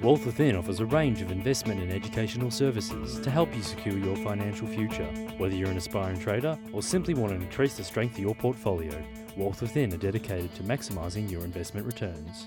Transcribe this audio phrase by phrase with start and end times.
[0.00, 4.14] Wealth Within offers a range of investment and educational services to help you secure your
[4.18, 5.08] financial future.
[5.38, 8.92] Whether you're an aspiring trader or simply want to increase the strength of your portfolio,
[9.36, 12.46] Wealth Within are dedicated to maximising your investment returns.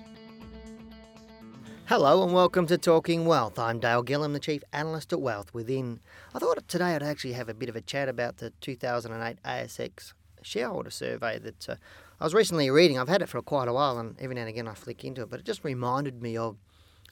[1.88, 3.60] Hello and welcome to Talking Wealth.
[3.60, 6.00] I'm Dale Gillham, the Chief Analyst at Wealth Within.
[6.34, 10.14] I thought today I'd actually have a bit of a chat about the 2008 ASX
[10.42, 11.76] shareholder survey that uh,
[12.18, 12.98] I was recently reading.
[12.98, 15.24] I've had it for quite a while and every now and again I flick into
[15.24, 16.56] it, but it just reminded me of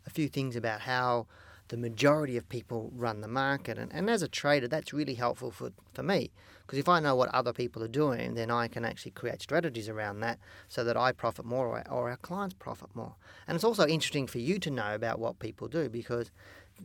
[0.06, 1.28] a few things about how
[1.70, 3.78] the majority of people run the market.
[3.78, 6.32] And, and as a trader, that's really helpful for, for me
[6.66, 9.90] because if I know what other people are doing, then I can actually create strategies
[9.90, 13.16] around that so that I profit more or, or our clients profit more.
[13.48, 16.32] And it's also interesting for you to know about what people do because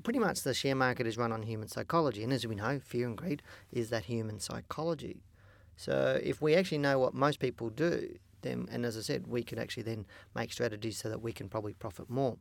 [0.02, 2.24] pretty much the share market is run on human psychology.
[2.24, 3.42] And as we know, fear and greed
[3.72, 5.22] is that human psychology.
[5.76, 9.42] So if we actually know what most people do, then, and as I said, we
[9.42, 12.36] can actually then make strategies so that we can probably profit more.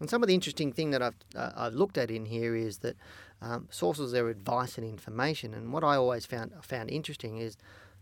[0.00, 2.78] And some of the interesting thing that I've, uh, I've looked at in here is
[2.78, 2.96] that
[3.42, 5.54] um, sources their advice and information.
[5.54, 7.56] And what I always found found interesting is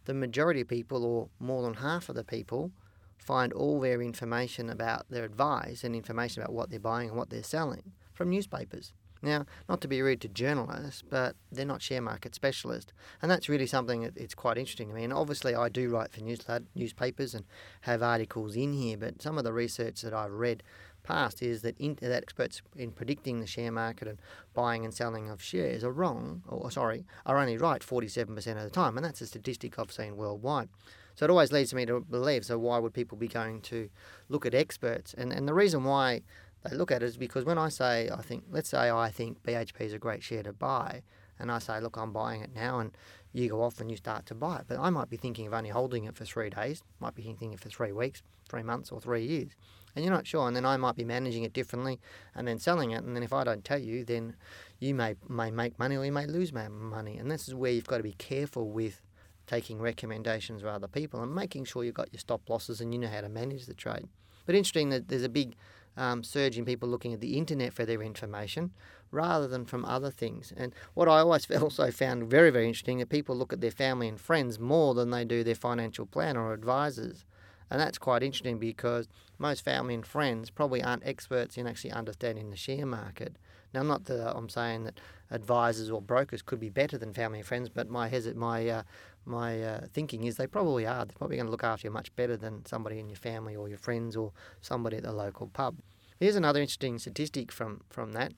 [0.05, 2.71] the majority of people, or more than half of the people,
[3.19, 7.31] find all their information about their advice and information about what they're buying and what
[7.31, 8.93] they're selling from newspapers.
[9.21, 12.93] Now, not to be rude to journalists, but they're not share market specialists.
[13.21, 15.05] And that's really something that it's quite interesting to me.
[15.05, 17.45] And obviously, I do write for news, newspapers and
[17.83, 20.63] have articles in here, but some of the research that I've read
[21.09, 24.19] past is that, in, that experts in predicting the share market and
[24.53, 28.71] buying and selling of shares are wrong, or sorry, are only right 47% of the
[28.71, 30.69] time, and that's a statistic I've seen worldwide.
[31.15, 32.45] So it always leads me to believe.
[32.45, 33.89] So why would people be going to
[34.29, 35.15] look at experts?
[35.15, 36.23] And and the reason why
[36.63, 39.43] they look at it is because when I say I think, let's say I think
[39.43, 41.03] BHP is a great share to buy,
[41.39, 42.91] and I say, look, I'm buying it now, and
[43.33, 44.65] you go off and you start to buy it.
[44.69, 47.57] But I might be thinking of only holding it for three days, might be thinking
[47.57, 49.53] for three weeks, three months, or three years
[49.99, 50.47] and you're not sure.
[50.47, 51.99] And then I might be managing it differently
[52.37, 53.03] and then selling it.
[53.03, 54.37] And then if I don't tell you, then
[54.79, 57.19] you may may make money or you may lose money.
[57.19, 59.03] And this is where you've got to be careful with
[59.49, 63.01] taking recommendations from other people and making sure you've got your stop losses and you
[63.01, 64.09] know how to manage the trade.
[64.47, 65.57] But interesting that there's a big
[65.97, 68.71] um, surge in people looking at the internet for their information
[69.11, 70.53] rather than from other things.
[70.57, 74.07] And what I always also found very, very interesting that people look at their family
[74.07, 77.25] and friends more than they do their financial planner or advisors.
[77.71, 79.09] And that's quite interesting because
[79.39, 83.37] most family and friends probably aren't experts in actually understanding the share market.
[83.75, 84.99] Now, not that I'm saying that
[85.31, 88.83] advisors or brokers could be better than family and friends, but my hesit- my uh,
[89.27, 91.05] my uh, thinking is they probably are.
[91.05, 93.69] They're probably going to look after you much better than somebody in your family or
[93.69, 95.77] your friends or somebody at the local pub.
[96.19, 98.33] Here's another interesting statistic from from that: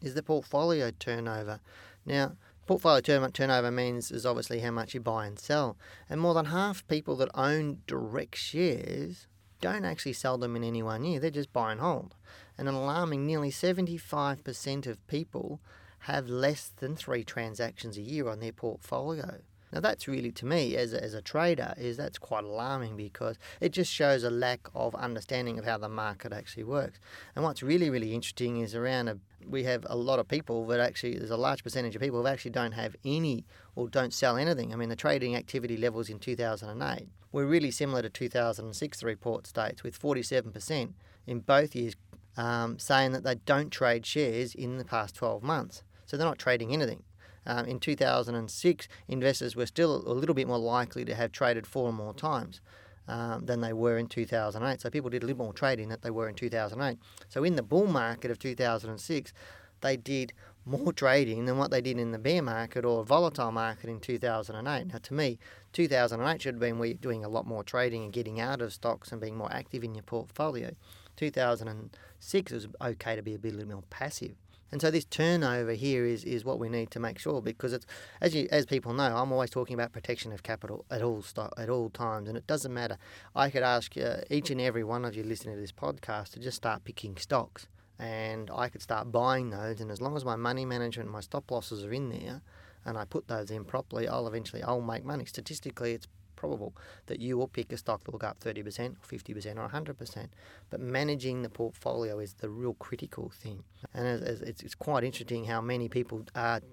[0.00, 1.60] is the portfolio turnover.
[2.06, 2.36] Now,
[2.70, 5.76] Portfolio turn- turnover means is obviously how much you buy and sell.
[6.08, 9.26] And more than half people that own direct shares
[9.60, 11.18] don't actually sell them in any one year.
[11.18, 12.14] They just buy and hold.
[12.56, 15.60] And an alarming nearly 75% of people
[16.02, 19.40] have less than three transactions a year on their portfolio.
[19.72, 23.38] Now that's really to me as a, as a trader is that's quite alarming because
[23.60, 26.98] it just shows a lack of understanding of how the market actually works.
[27.34, 30.80] And what's really really interesting is around a, we have a lot of people that
[30.80, 33.44] actually there's a large percentage of people who actually don't have any
[33.76, 34.72] or don't sell anything.
[34.72, 39.46] I mean the trading activity levels in 2008 were really similar to 2006 the report
[39.46, 40.92] states with 47%
[41.26, 41.94] in both years
[42.36, 45.82] um, saying that they don't trade shares in the past 12 months.
[46.06, 47.04] So they're not trading anything
[47.46, 51.88] um, in 2006, investors were still a little bit more likely to have traded four
[51.88, 52.60] or more times.
[53.08, 54.80] Um, than they were in 2008.
[54.80, 56.96] So people did a little more trading than they were in 2008.
[57.28, 59.32] So in the bull market of 2006,
[59.80, 60.32] they did
[60.64, 64.86] more trading than what they did in the bear market or volatile market in 2008.
[64.86, 65.38] Now, to me,
[65.72, 69.20] 2008 should have been doing a lot more trading and getting out of stocks and
[69.20, 70.72] being more active in your portfolio.
[71.16, 74.36] 2006 was okay to be a bit a little more passive.
[74.72, 77.86] And so this turnover here is, is what we need to make sure because it's
[78.20, 81.52] as you as people know, I'm always talking about protection of capital at all st-
[81.56, 82.96] at all times, and it doesn't matter.
[83.34, 86.38] I could ask uh, each and every one of you listening to this podcast to
[86.40, 87.66] just start picking stocks,
[87.98, 91.20] and I could start buying those, and as long as my money management and my
[91.20, 92.42] stop losses are in there,
[92.84, 95.24] and I put those in properly, I'll eventually I'll make money.
[95.24, 96.06] Statistically, it's
[96.40, 96.74] probable
[97.06, 100.28] that you will pick a stock that will go up 30% or 50% or 100%.
[100.70, 103.62] But managing the portfolio is the real critical thing.
[103.92, 106.24] And it's, it's, quite interesting how many people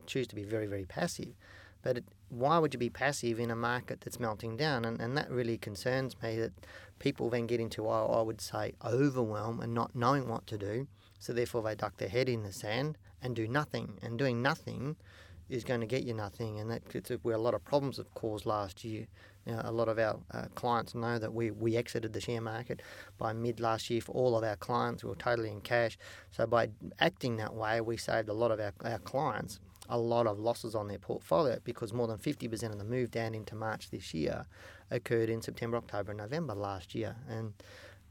[0.06, 1.34] choose to be very, very passive.
[1.84, 4.86] But it, why would you be passive in a market that's melting down?
[4.86, 6.54] And, and that really concerns me that
[7.00, 10.88] people then get into, oh, I would say, overwhelm and not knowing what to do.
[11.20, 13.98] So therefore, they duck their head in the sand and do nothing.
[14.02, 14.96] And doing nothing
[15.50, 18.46] is going to get you nothing, and that's where a lot of problems have caused
[18.46, 19.08] last year.
[19.46, 22.82] Now, a lot of our uh, clients know that we, we exited the share market
[23.18, 25.04] by mid last year for all of our clients.
[25.04, 25.98] We were totally in cash.
[26.32, 29.60] So, by acting that way, we saved a lot of our, our clients
[29.90, 33.34] a lot of losses on their portfolio because more than 50% of the move down
[33.34, 34.46] into March this year
[34.92, 37.16] occurred in September, October, and November last year.
[37.30, 37.54] And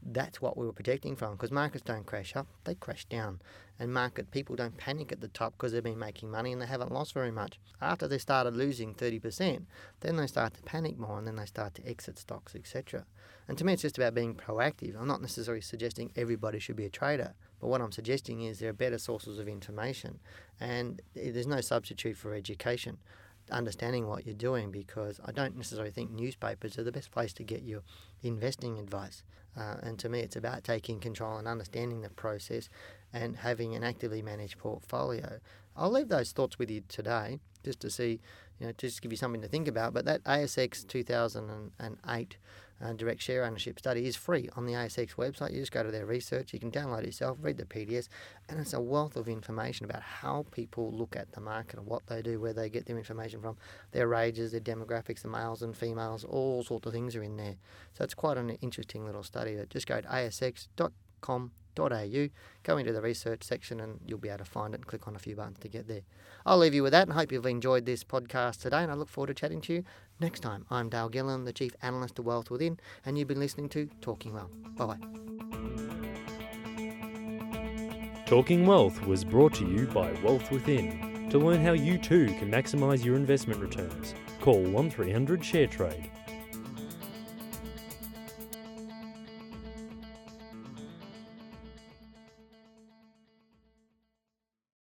[0.09, 3.41] that's what we were protecting from because markets don't crash up, they crash down.
[3.79, 6.65] And market people don't panic at the top because they've been making money and they
[6.65, 7.59] haven't lost very much.
[7.79, 9.65] After they started losing 30%,
[9.99, 13.05] then they start to panic more and then they start to exit stocks, etc.
[13.47, 14.99] And to me, it's just about being proactive.
[14.99, 18.71] I'm not necessarily suggesting everybody should be a trader, but what I'm suggesting is there
[18.71, 20.19] are better sources of information
[20.59, 22.97] and eh, there's no substitute for education
[23.51, 27.43] understanding what you're doing because I don't necessarily think newspapers are the best place to
[27.43, 27.81] get your
[28.21, 29.23] investing advice.
[29.57, 32.69] Uh, and to me, it's about taking control and understanding the process
[33.11, 35.39] and having an actively managed portfolio.
[35.75, 38.19] I'll leave those thoughts with you today just to see,
[38.59, 39.93] you know, just give you something to think about.
[39.93, 42.37] But that ASX 2008
[42.81, 45.53] uh, direct share ownership study is free on the ASX website.
[45.53, 48.07] You just go to their research, you can download it yourself, read the PDS,
[48.49, 52.05] and it's a wealth of information about how people look at the market and what
[52.07, 53.57] they do, where they get their information from,
[53.91, 57.55] their ages, their demographics, the males and females, all sorts of things are in there.
[57.93, 59.57] So it's quite an interesting little study.
[59.69, 62.29] Just go to asx.com au.
[62.63, 65.15] Go into the research section and you'll be able to find it and click on
[65.15, 66.01] a few buttons to get there.
[66.45, 69.09] I'll leave you with that and hope you've enjoyed this podcast today and I look
[69.09, 69.83] forward to chatting to you
[70.19, 70.65] next time.
[70.69, 74.33] I'm Dale Gillham, the Chief Analyst of Wealth Within, and you've been listening to Talking
[74.33, 74.51] Wealth.
[74.75, 74.99] Bye bye.
[78.25, 81.29] Talking Wealth was brought to you by Wealth Within.
[81.29, 86.09] To learn how you too can maximise your investment returns, call 1300 ShareTrade